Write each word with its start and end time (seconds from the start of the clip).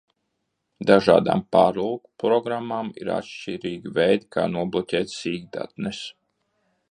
Dažādām 0.91 1.43
pārlūkprogrammām 1.55 2.89
ir 3.03 3.13
atšķirīgi 3.17 3.95
veidi, 3.99 4.29
kā 4.37 4.49
nobloķēt 4.57 5.17
sīkdatnes. 5.19 6.03